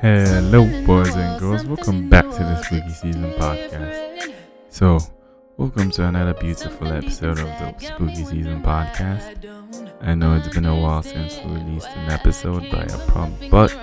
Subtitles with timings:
[0.00, 1.66] Hello, boys and girls.
[1.66, 4.32] Welcome back to the Spooky Season podcast.
[4.70, 4.98] So,
[5.58, 9.44] welcome to another beautiful episode of the Spooky Season podcast.
[10.00, 13.76] I know it's been a while since we released an episode, but I prom- but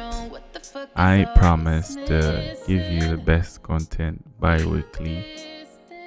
[0.96, 5.24] I promise to give you the best content bi-weekly,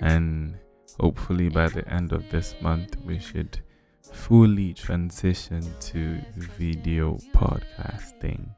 [0.01, 0.56] and
[0.98, 3.61] hopefully by the end of this month we should
[4.02, 8.48] fully transition to video podcasting.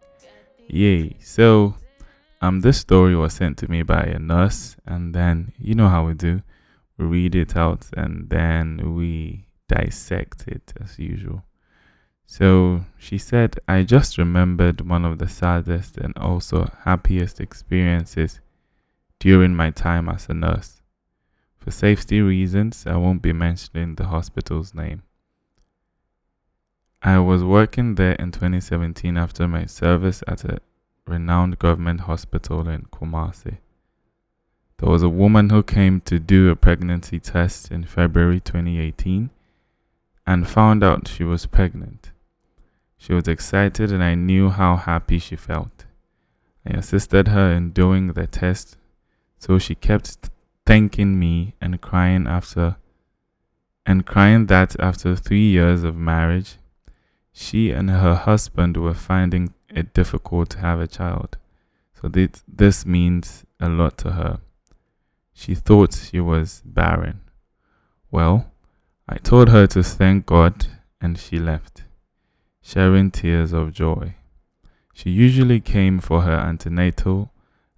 [0.69, 1.17] Yay.
[1.21, 1.75] So
[2.41, 6.07] um this story was sent to me by a nurse and then you know how
[6.07, 6.43] we do.
[6.99, 11.45] We read it out and then we dissect it as usual.
[12.27, 18.41] So she said, I just remembered one of the saddest and also happiest experiences
[19.19, 20.81] during my time as a nurse.
[21.59, 25.03] For safety reasons, I won't be mentioning the hospital's name.
[27.05, 30.59] I was working there in 2017 after my service at a
[31.05, 33.59] renowned government hospital in Kumasi.
[34.79, 39.31] There was a woman who came to do a pregnancy test in February 2018
[40.29, 42.13] and found out she was pregnant.
[42.97, 45.87] She was excited and I knew how happy she felt.
[46.65, 48.77] I assisted her in doing the test,
[49.41, 50.31] so she kept
[50.65, 52.77] thanking me and crying after
[53.85, 56.59] and crying that after 3 years of marriage
[57.33, 61.39] she and her husband were finding it difficult to have a child.
[62.01, 64.41] So this, this means a lot to her.
[65.33, 67.21] She thought she was barren.
[68.11, 68.53] Well,
[69.09, 70.67] I told her to thank God
[71.01, 71.85] and she left,
[72.61, 74.15] sharing tears of joy.
[74.93, 77.33] She usually came for her antenatal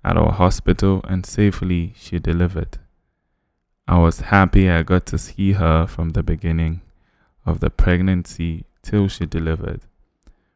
[0.04, 2.78] at our hospital and safely she delivered.
[3.86, 6.80] I was happy I got to see her from the beginning
[7.46, 9.80] of the pregnancy till she delivered.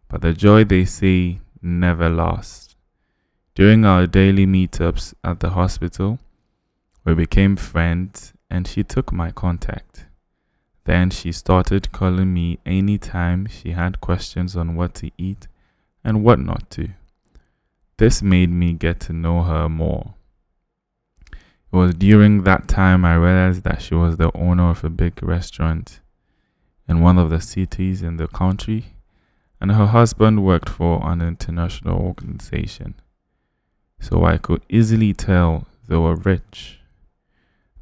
[0.09, 2.77] But the joy they say never lasts.
[3.55, 6.21] During our daily meetups at the hospital,
[7.05, 10.07] we became friends and she took my contact.
[10.85, 15.49] Then she started calling me anytime she had questions on what to eat
[16.05, 16.91] and what not to.
[17.97, 20.15] This made me get to know her more.
[21.33, 25.23] It was during that time I realized that she was the owner of a big
[25.23, 26.01] restaurant
[26.89, 28.95] in one of the cities in the country,
[29.61, 32.95] and her husband worked for an international organization.
[34.01, 36.81] So I could easily tell they were rich.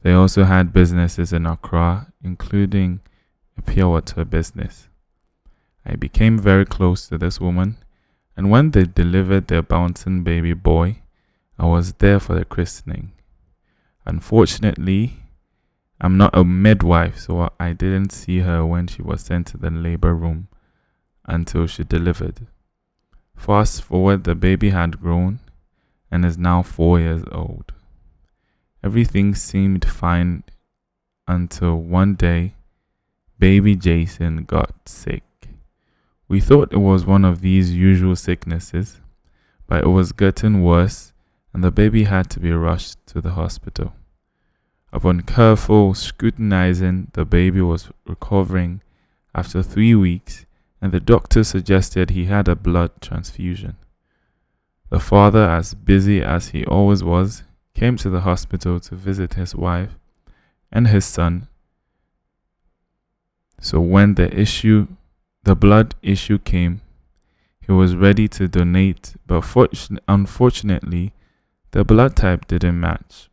[0.03, 3.01] They also had businesses in Accra, including
[3.57, 4.89] a pure water business.
[5.85, 7.77] I became very close to this woman,
[8.37, 11.03] and when they delivered their bouncing baby boy,
[11.59, 13.13] I was there for the christening.
[14.05, 15.17] Unfortunately,
[16.01, 19.71] I'm not a midwife, so I didn't see her when she was sent to the
[19.71, 20.49] labor room
[21.25, 22.47] until she delivered.
[23.37, 25.41] Fast forward, the baby had grown
[26.11, 27.73] and is now four years old.
[28.85, 30.45] Everything seemed fine
[31.27, 32.55] until one day,
[33.39, 35.23] baby Jason got sick.
[36.29, 39.01] We thought it was one of these usual sicknesses,
[39.67, 41.13] but it was getting worse,
[41.53, 43.95] and the baby had to be rushed to the hospital.
[44.97, 48.81] Upon careful scrutinizing, the baby was recovering
[49.35, 50.47] after three weeks,
[50.81, 53.77] and the doctor suggested he had a blood transfusion.
[54.89, 57.43] The father, as busy as he always was,
[57.75, 59.99] came to the hospital to visit his wife
[60.73, 61.49] and his son.
[63.61, 64.89] So when the issue,
[65.43, 66.81] the blood issue came,
[67.61, 69.45] he was ready to donate, but
[70.09, 71.13] unfortunately,
[71.73, 73.29] the blood type didn't match.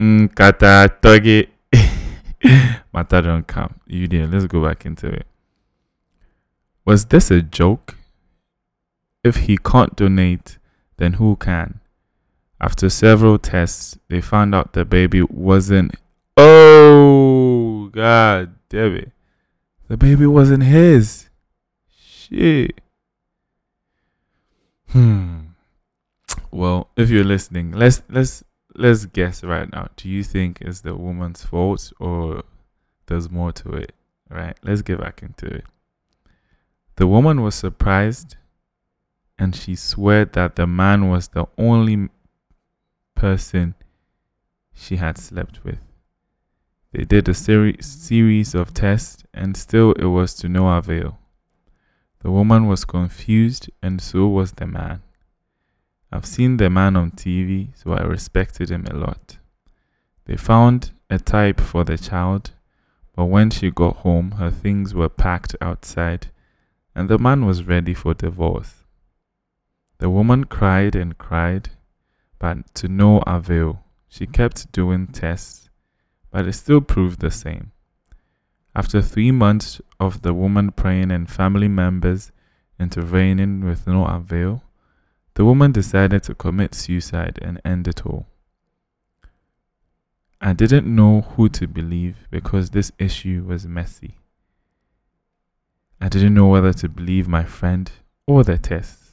[0.00, 1.48] Nkata Toge.
[2.92, 3.74] Mata don't come.
[3.86, 4.32] You did.
[4.32, 5.26] Let's go back into it.
[6.84, 7.96] Was this a joke?
[9.22, 10.58] If he can't donate,
[10.98, 11.80] then who can?
[12.60, 15.94] After several tests, they found out the baby wasn't.
[16.36, 19.12] Oh, God damn it.
[19.88, 21.28] The baby wasn't his.
[21.96, 22.80] Shit.
[24.90, 25.40] Hmm.
[26.50, 28.44] Well, if you're listening, let's let's
[28.74, 29.88] let's guess right now.
[29.96, 32.42] Do you think it's the woman's fault or
[33.06, 33.92] there's more to it?
[34.28, 34.56] Right?
[34.62, 35.64] Let's get back into it.
[36.96, 38.36] The woman was surprised
[39.38, 42.08] and she swore that the man was the only
[43.14, 43.74] person
[44.72, 45.78] she had slept with.
[46.92, 51.18] They did a seri- series of tests and still it was to no avail.
[52.20, 55.02] The woman was confused and so was the man.
[56.14, 59.38] I've seen the man on TV, so I respected him a lot.
[60.26, 62.52] They found a type for the child,
[63.16, 66.28] but when she got home, her things were packed outside,
[66.94, 68.84] and the man was ready for divorce.
[69.98, 71.70] The woman cried and cried,
[72.38, 73.82] but to no avail.
[74.08, 75.68] She kept doing tests,
[76.30, 77.72] but it still proved the same.
[78.72, 82.30] After three months of the woman praying and family members
[82.78, 84.62] intervening with no avail,
[85.34, 88.26] the woman decided to commit suicide and end it all.
[90.40, 94.16] I didn't know who to believe because this issue was messy.
[96.00, 97.90] I didn't know whether to believe my friend
[98.26, 99.12] or the tests.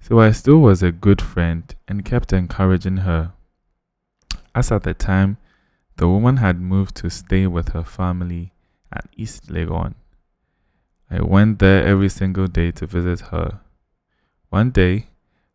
[0.00, 3.32] So I still was a good friend and kept encouraging her.
[4.54, 5.36] As at the time,
[5.96, 8.52] the woman had moved to stay with her family
[8.92, 9.94] at East Legon.
[11.10, 13.60] I went there every single day to visit her.
[14.56, 15.08] One day,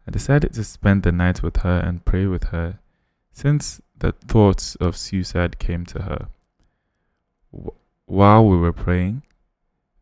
[0.08, 2.78] I decided to spend the night with her and pray with her
[3.34, 6.28] since the thoughts of suicide came to her.
[8.06, 9.24] while we were praying,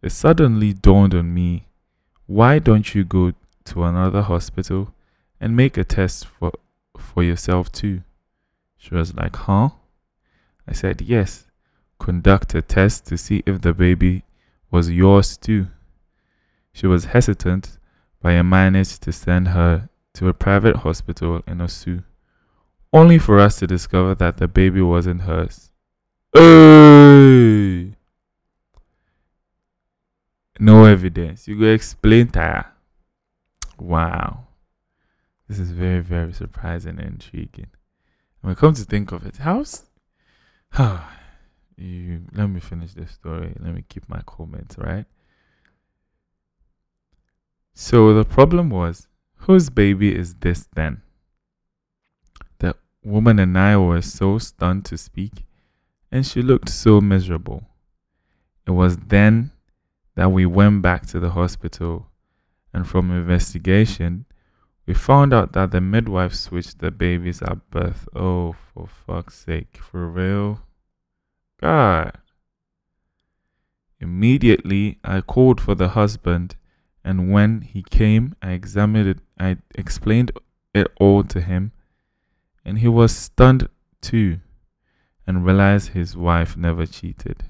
[0.01, 1.69] it suddenly dawned on me
[2.25, 3.31] why don't you go
[3.71, 4.93] to another hospital
[5.39, 6.51] and make a test for,
[6.97, 8.01] for yourself too?
[8.75, 9.69] She was like, Huh?
[10.67, 11.47] I said, Yes.
[11.99, 14.25] Conduct a test to see if the baby
[14.69, 15.67] was yours too.
[16.73, 17.78] She was hesitant,
[18.21, 22.03] but I managed to send her to a private hospital in Osu
[22.91, 25.71] only for us to discover that the baby wasn't hers.
[26.33, 27.95] Hey!
[30.59, 31.47] No evidence.
[31.47, 32.73] You go explain that.
[33.77, 34.47] Wow.
[35.47, 37.67] This is very, very surprising and intriguing.
[38.41, 39.85] When we come to think of it, how's
[41.77, 43.55] you let me finish the story.
[43.59, 45.05] Let me keep my comments, right?
[47.73, 51.01] So the problem was, whose baby is this then?
[52.59, 55.45] The woman and I were so stunned to speak,
[56.11, 57.63] and she looked so miserable.
[58.67, 59.51] It was then
[60.15, 62.07] that we went back to the hospital,
[62.73, 64.25] and from investigation,
[64.85, 68.07] we found out that the midwife switched the babies at birth.
[68.15, 70.61] Oh, for fuck's sake, for real?
[71.61, 72.17] God.
[73.99, 76.55] Immediately, I called for the husband,
[77.09, 80.31] and when he came, I examined it, I explained
[80.75, 81.71] it all to him
[82.63, 83.67] and he was stunned
[83.99, 84.41] too
[85.25, 87.45] and realized his wife never cheated.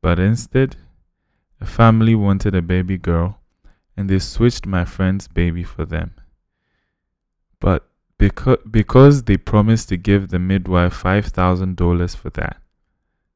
[0.00, 0.76] But instead,
[1.60, 3.42] a family wanted a baby girl
[3.94, 6.14] and they switched my friend's baby for them.
[7.60, 12.56] But because, because they promised to give the midwife $5,000 for that,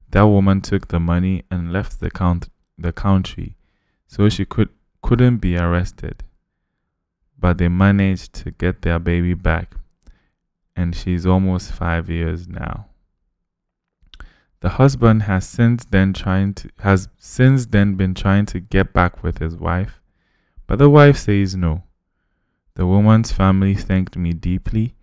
[0.08, 2.48] that woman took the money and left the, count,
[2.78, 3.58] the country
[4.06, 4.70] so she could,
[5.04, 6.24] couldn't be arrested.
[7.38, 9.74] But they managed to get their baby back
[10.74, 12.86] and she's almost five years now.
[14.60, 19.22] The husband has since then trying to has since then been trying to get back
[19.22, 20.00] with his wife,
[20.66, 21.82] but the wife says no.
[22.74, 24.94] The woman's family thanked me deeply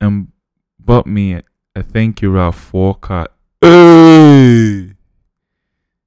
[0.00, 0.32] and
[0.80, 1.34] bought me
[1.76, 3.28] a, thank you RAV4 card.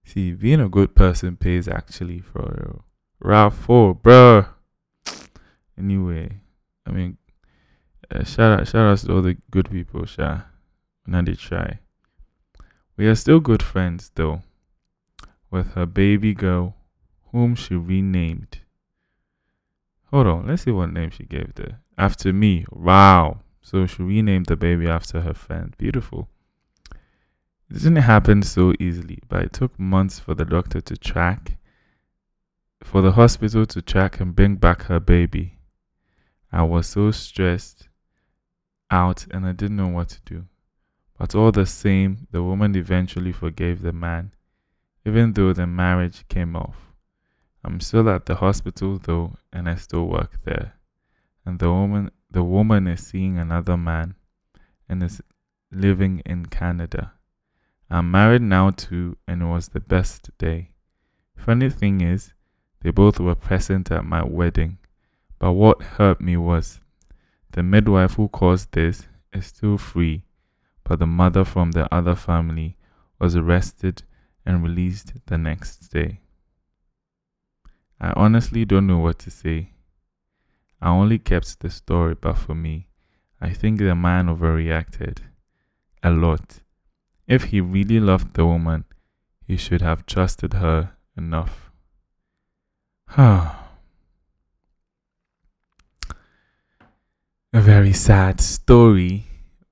[0.05, 2.83] See, being a good person pays actually for
[3.23, 4.45] RAV4, bro.
[5.77, 6.41] Anyway,
[6.85, 7.17] I mean,
[8.11, 10.41] uh, shout out, shout out to all the good people, Sha.
[11.07, 11.79] Now they try.
[12.95, 14.43] We are still good friends though,
[15.49, 16.75] with her baby girl,
[17.31, 18.59] whom she renamed.
[20.11, 22.65] Hold on, let's see what name she gave the after me.
[22.69, 23.39] Wow.
[23.61, 25.73] So she renamed the baby after her friend.
[25.77, 26.27] Beautiful.
[27.69, 31.57] It didn't happen so easily, but it took months for the doctor to track,
[32.83, 35.57] for the hospital to track and bring back her baby.
[36.51, 37.89] I was so stressed
[38.91, 40.45] out and I didn't know what to do.
[41.17, 44.33] But all the same, the woman eventually forgave the man,
[45.05, 46.93] even though the marriage came off.
[47.63, 50.73] I'm still at the hospital though, and I still work there.
[51.45, 54.15] And the woman, the woman is seeing another man,
[54.89, 55.21] and is
[55.71, 57.13] living in Canada.
[57.89, 60.71] I'm married now too, and it was the best day.
[61.35, 62.33] Funny thing is,
[62.83, 64.77] they both were present at my wedding.
[65.39, 66.79] But what hurt me was
[67.51, 70.25] the midwife who caused this is still free,
[70.83, 72.77] but the mother from the other family
[73.19, 74.03] was arrested
[74.45, 76.19] and released the next day.
[77.99, 79.71] I honestly don't know what to say.
[80.81, 82.87] I only kept the story, but for me,
[83.39, 85.19] I think the man overreacted
[86.01, 86.59] a lot.
[87.27, 88.83] If he really loved the woman,
[89.47, 91.72] he should have trusted her enough.
[97.53, 99.25] A very sad story,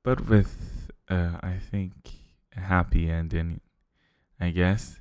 [0.04, 1.94] but with, uh, I think,
[2.56, 3.62] a happy ending,
[4.40, 5.00] I guess.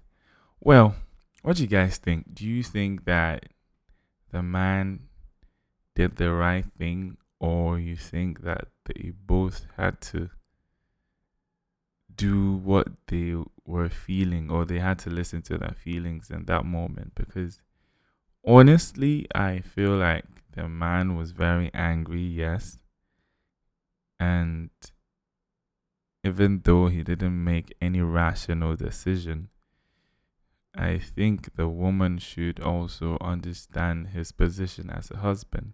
[0.61, 0.97] Well,
[1.43, 2.35] what do you guys think?
[2.35, 3.45] Do you think that
[4.31, 5.01] the man
[5.95, 10.31] did the right thing or you think that they both had to
[12.15, 13.35] do what they
[13.67, 17.61] were feeling or they had to listen to their feelings in that moment because
[18.47, 22.79] honestly i feel like the man was very angry yes.
[24.19, 24.71] And
[26.25, 29.49] even though he didn't make any rational decision
[30.75, 35.73] i think the woman should also understand his position as a husband.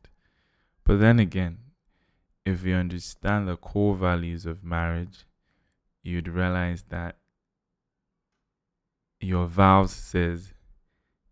[0.84, 1.58] But then again
[2.44, 5.26] if you understand the core values of marriage
[6.02, 7.16] you'd realize that
[9.20, 10.52] your vows says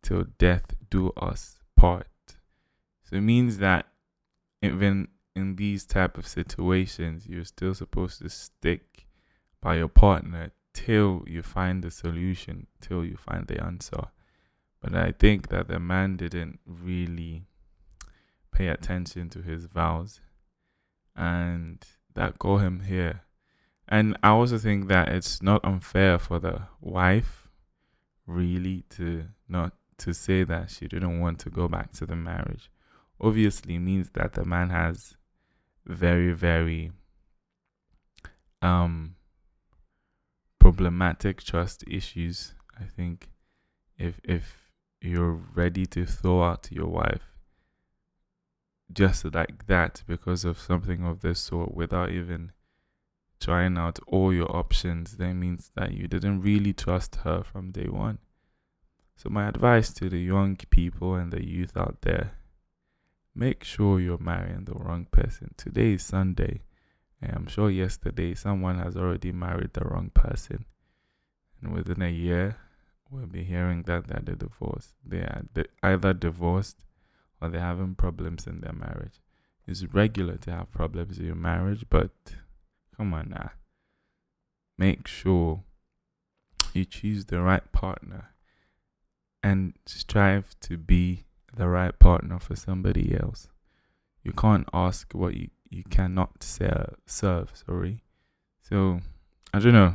[0.03, 2.07] till death do us part.
[3.03, 3.87] So it means that
[4.63, 9.09] even in these type of situations you're still supposed to stick
[9.61, 14.05] by your partner till you find the solution till you find the answer.
[14.81, 17.47] But i think that the man didn't really
[18.53, 20.21] pay attention to his vows
[21.17, 21.85] and
[22.15, 23.23] that got him here.
[23.89, 27.49] And I also think that it's not unfair for the wife
[28.27, 32.71] really to not to say that she didn't want to go back to the marriage.
[33.21, 35.17] Obviously means that the man has
[35.87, 36.93] very, very
[38.63, 39.17] um
[40.59, 42.55] problematic trust issues.
[42.79, 43.29] I think
[43.99, 44.71] if if
[45.01, 47.35] you're ready to throw out your wife
[48.93, 52.53] just like that because of something of this sort without even
[53.41, 57.89] trying out all your options, then means that you didn't really trust her from day
[57.89, 58.19] one.
[59.17, 62.33] So, my advice to the young people and the youth out there
[63.35, 65.55] make sure you're marrying the wrong person.
[65.57, 66.63] Today is Sunday,
[67.21, 70.65] and I'm sure yesterday someone has already married the wrong person.
[71.61, 72.57] And within a year,
[73.11, 74.95] we'll be hearing that they're divorced.
[75.05, 75.45] They are
[75.83, 76.85] either divorced
[77.41, 79.21] or they're having problems in their marriage.
[79.67, 82.11] It's regular to have problems in your marriage, but
[82.97, 83.51] Come on now.
[84.79, 85.65] Make sure
[86.73, 88.34] you choose the right partner
[89.45, 93.49] and strive to be the right partner for somebody else.
[94.23, 98.03] You can't ask what you, you cannot serve, serve, sorry.
[98.63, 99.01] So,
[99.53, 99.95] I don't know.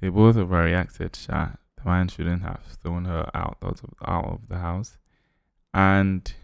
[0.00, 1.50] They both overreacted, Sha.
[1.76, 4.98] The man shouldn't have thrown her out, out of, out of the house.
[5.72, 6.34] And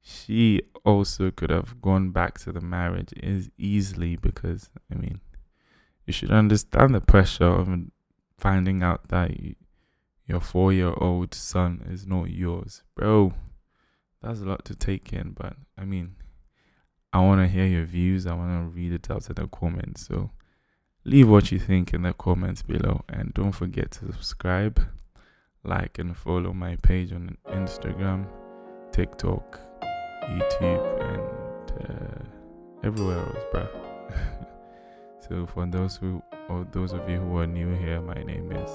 [0.00, 5.20] she also could have gone back to the marriage is easily because I mean,
[6.06, 7.68] you should understand the pressure of
[8.38, 9.56] finding out that you,
[10.26, 13.34] your four-year-old son is not yours, bro.
[14.22, 16.16] That's a lot to take in, but I mean,
[17.12, 18.26] I want to hear your views.
[18.26, 20.06] I want to read it out in the comments.
[20.06, 20.30] So
[21.04, 24.80] leave what you think in the comments below, and don't forget to subscribe,
[25.64, 28.26] like, and follow my page on Instagram,
[28.92, 29.60] TikTok
[30.24, 32.24] YouTube, and uh,
[32.84, 33.68] everywhere else, bro.
[35.28, 38.70] so for those who or those of you who are new here, my name is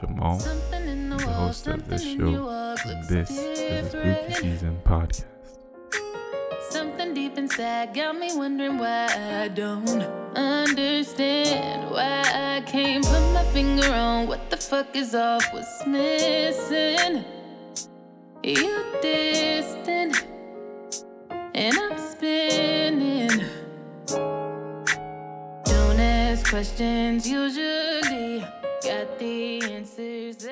[0.00, 2.74] Jamal, the host of this show,
[3.08, 5.24] this is the Spooky Season podcast.
[6.70, 9.06] Something deep inside got me wondering why
[9.44, 10.02] I don't
[10.34, 12.22] understand why
[12.56, 17.24] I can't put my finger on what the fuck is off, what's missing.
[18.42, 20.26] You distant
[21.54, 23.44] and I'm spinning.
[25.66, 27.83] Don't ask questions, usually
[28.94, 30.46] got the answers.